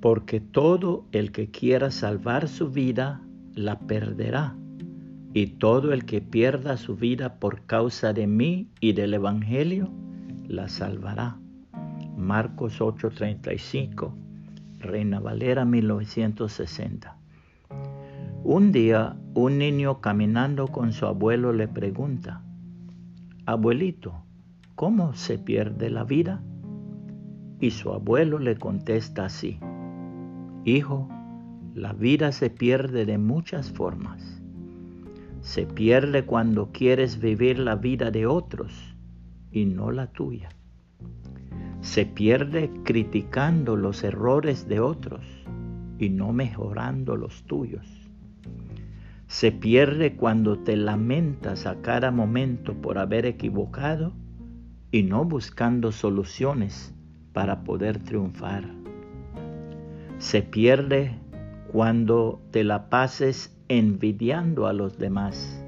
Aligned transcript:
Porque 0.00 0.40
todo 0.40 1.04
el 1.12 1.32
que 1.32 1.50
quiera 1.50 1.90
salvar 1.90 2.48
su 2.48 2.70
vida, 2.70 3.22
la 3.54 3.78
perderá. 3.78 4.56
Y 5.32 5.46
todo 5.46 5.92
el 5.92 6.04
que 6.04 6.20
pierda 6.20 6.76
su 6.76 6.96
vida 6.96 7.38
por 7.38 7.66
causa 7.66 8.12
de 8.12 8.26
mí 8.26 8.68
y 8.80 8.94
del 8.94 9.14
Evangelio, 9.14 9.90
la 10.48 10.68
salvará. 10.68 11.36
Marcos 12.16 12.80
8:35, 12.80 14.12
Reina 14.80 15.20
Valera 15.20 15.64
1960. 15.64 17.16
Un 18.42 18.72
día 18.72 19.16
un 19.34 19.58
niño 19.58 20.00
caminando 20.00 20.66
con 20.68 20.92
su 20.92 21.06
abuelo 21.06 21.52
le 21.52 21.68
pregunta, 21.68 22.42
Abuelito, 23.46 24.14
¿cómo 24.74 25.14
se 25.14 25.38
pierde 25.38 25.90
la 25.90 26.04
vida? 26.04 26.42
Y 27.60 27.70
su 27.70 27.92
abuelo 27.92 28.38
le 28.38 28.56
contesta 28.56 29.26
así, 29.26 29.58
Hijo, 30.64 31.08
la 31.74 31.94
vida 31.94 32.32
se 32.32 32.50
pierde 32.50 33.06
de 33.06 33.16
muchas 33.16 33.72
formas. 33.72 34.42
Se 35.40 35.64
pierde 35.64 36.26
cuando 36.26 36.70
quieres 36.70 37.18
vivir 37.18 37.58
la 37.58 37.76
vida 37.76 38.10
de 38.10 38.26
otros 38.26 38.94
y 39.50 39.64
no 39.64 39.90
la 39.90 40.08
tuya. 40.08 40.50
Se 41.80 42.04
pierde 42.04 42.70
criticando 42.84 43.74
los 43.76 44.04
errores 44.04 44.68
de 44.68 44.80
otros 44.80 45.24
y 45.98 46.10
no 46.10 46.34
mejorando 46.34 47.16
los 47.16 47.44
tuyos. 47.44 47.86
Se 49.28 49.52
pierde 49.52 50.14
cuando 50.14 50.58
te 50.58 50.76
lamentas 50.76 51.64
a 51.64 51.80
cada 51.80 52.10
momento 52.10 52.74
por 52.74 52.98
haber 52.98 53.24
equivocado 53.24 54.12
y 54.90 55.04
no 55.04 55.24
buscando 55.24 55.90
soluciones 55.90 56.94
para 57.32 57.64
poder 57.64 58.02
triunfar. 58.02 58.89
Se 60.20 60.42
pierde 60.42 61.18
cuando 61.72 62.42
te 62.50 62.62
la 62.62 62.90
pases 62.90 63.56
envidiando 63.68 64.66
a 64.66 64.74
los 64.74 64.98
demás 64.98 65.64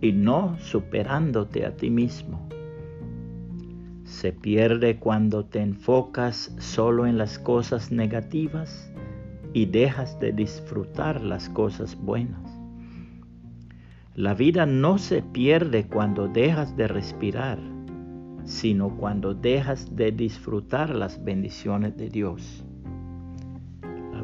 y 0.00 0.10
no 0.10 0.58
superándote 0.58 1.64
a 1.64 1.76
ti 1.76 1.90
mismo. 1.90 2.48
Se 4.02 4.32
pierde 4.32 4.98
cuando 4.98 5.44
te 5.44 5.60
enfocas 5.60 6.54
solo 6.58 7.06
en 7.06 7.18
las 7.18 7.38
cosas 7.38 7.92
negativas 7.92 8.92
y 9.52 9.66
dejas 9.66 10.18
de 10.18 10.32
disfrutar 10.32 11.22
las 11.22 11.48
cosas 11.48 11.96
buenas. 11.96 12.50
La 14.16 14.34
vida 14.34 14.66
no 14.66 14.98
se 14.98 15.22
pierde 15.22 15.86
cuando 15.86 16.26
dejas 16.26 16.76
de 16.76 16.88
respirar 16.88 17.58
sino 18.44 18.94
cuando 18.98 19.34
dejas 19.34 19.96
de 19.96 20.12
disfrutar 20.12 20.94
las 20.94 21.24
bendiciones 21.24 21.96
de 21.96 22.10
Dios. 22.10 22.62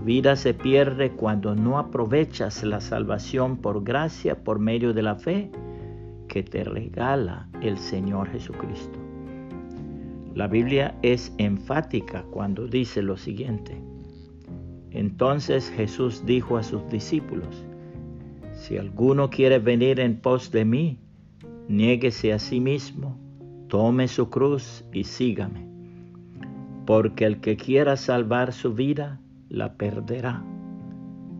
Vida 0.04 0.36
se 0.36 0.54
pierde 0.54 1.10
cuando 1.10 1.54
no 1.54 1.78
aprovechas 1.78 2.62
la 2.64 2.80
salvación 2.80 3.58
por 3.58 3.84
gracia 3.84 4.42
por 4.42 4.58
medio 4.58 4.94
de 4.94 5.02
la 5.02 5.16
fe 5.16 5.50
que 6.28 6.42
te 6.42 6.64
regala 6.64 7.48
el 7.60 7.76
Señor 7.78 8.28
Jesucristo. 8.30 8.98
La 10.34 10.46
Biblia 10.46 10.96
es 11.02 11.34
enfática 11.38 12.24
cuando 12.30 12.66
dice 12.66 13.02
lo 13.02 13.16
siguiente. 13.16 13.80
Entonces 14.90 15.70
Jesús 15.70 16.24
dijo 16.24 16.56
a 16.56 16.62
sus 16.62 16.88
discípulos, 16.88 17.64
si 18.52 18.78
alguno 18.78 19.28
quiere 19.30 19.58
venir 19.58 20.00
en 20.00 20.20
pos 20.20 20.50
de 20.50 20.64
mí, 20.64 20.98
niéguese 21.68 22.32
a 22.32 22.38
sí 22.38 22.60
mismo 22.60 23.18
tome 23.70 24.08
su 24.08 24.28
cruz 24.28 24.84
y 24.92 25.04
sígame, 25.04 25.64
porque 26.86 27.24
el 27.24 27.40
que 27.40 27.56
quiera 27.56 27.96
salvar 27.96 28.52
su 28.52 28.74
vida, 28.74 29.20
la 29.50 29.74
perderá, 29.74 30.42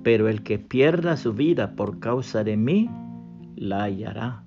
pero 0.03 0.29
el 0.29 0.43
que 0.43 0.59
pierda 0.59 1.17
su 1.17 1.33
vida 1.33 1.75
por 1.77 1.99
causa 1.99 2.45
de 2.45 2.59
mí, 2.59 2.91
la 3.57 3.85
hallará. 3.85 4.45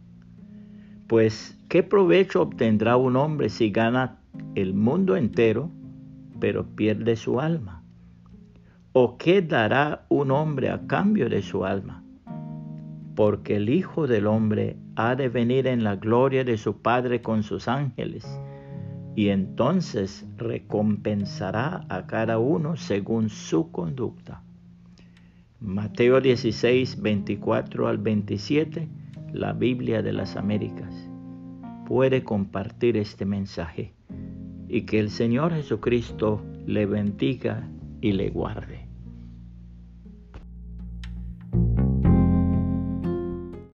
Pues, 1.07 1.59
¿qué 1.67 1.81
provecho 1.81 2.43
obtendrá 2.43 2.95
un 2.95 3.15
hombre 3.15 3.49
si 3.49 3.71
gana 3.71 4.19
el 4.53 4.75
mundo 4.75 5.15
entero, 5.15 5.71
pero 6.39 6.75
pierde 6.75 7.15
su 7.15 7.39
alma? 7.39 7.83
¿O 8.91 9.17
qué 9.17 9.41
dará 9.41 10.05
un 10.09 10.29
hombre 10.29 10.69
a 10.69 10.85
cambio 10.85 11.27
de 11.27 11.41
su 11.41 11.65
alma? 11.65 12.03
porque 13.15 13.57
el 13.57 13.69
Hijo 13.69 14.07
del 14.07 14.27
Hombre 14.27 14.77
ha 14.95 15.15
de 15.15 15.29
venir 15.29 15.67
en 15.67 15.83
la 15.83 15.95
gloria 15.95 16.43
de 16.43 16.57
su 16.57 16.81
Padre 16.81 17.21
con 17.21 17.43
sus 17.43 17.67
ángeles, 17.67 18.25
y 19.15 19.29
entonces 19.29 20.25
recompensará 20.37 21.85
a 21.89 22.07
cada 22.07 22.39
uno 22.39 22.75
según 22.75 23.29
su 23.29 23.71
conducta. 23.71 24.43
Mateo 25.59 26.19
16, 26.19 27.01
24 27.01 27.87
al 27.87 27.97
27, 27.97 28.89
la 29.31 29.53
Biblia 29.53 30.01
de 30.01 30.13
las 30.13 30.35
Américas. 30.35 31.09
Puede 31.85 32.23
compartir 32.23 32.97
este 32.97 33.25
mensaje 33.25 33.93
y 34.67 34.81
que 34.81 34.99
el 34.99 35.09
Señor 35.09 35.53
Jesucristo 35.53 36.43
le 36.65 36.85
bendiga 36.85 37.69
y 38.01 38.13
le 38.13 38.29
guarde. 38.29 38.72